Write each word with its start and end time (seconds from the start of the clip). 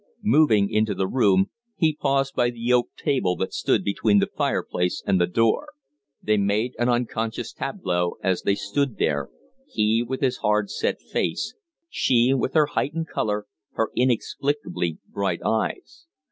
Moving 0.23 0.71
into 0.71 0.95
the 0.95 1.07
room, 1.07 1.51
he 1.77 1.95
paused 1.95 2.33
by 2.35 2.49
the 2.49 2.73
oak 2.73 2.89
table 2.97 3.35
that 3.35 3.53
stood 3.53 3.83
between 3.83 4.17
the 4.17 4.25
fireplace 4.35 5.03
and 5.05 5.21
the 5.21 5.27
door. 5.27 5.73
They 6.23 6.37
made 6.37 6.73
an 6.79 6.89
unconscious 6.89 7.53
tableau 7.53 8.17
as 8.23 8.41
they 8.41 8.55
stood 8.55 8.97
there 8.97 9.29
he 9.67 10.01
with 10.01 10.21
his 10.21 10.37
hard, 10.37 10.71
set 10.71 10.99
face, 10.99 11.53
she 11.87 12.33
with 12.33 12.55
her 12.55 12.65
heightened 12.65 13.09
color, 13.09 13.45
her 13.73 13.91
inexplicably 13.95 14.97
bright 15.07 15.43
eyes. 15.45 16.07